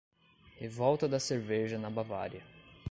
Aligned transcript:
Revolta 0.57 1.07
da 1.07 1.19
Cerveja 1.19 1.77
na 1.77 1.91
Bavária 1.91 2.41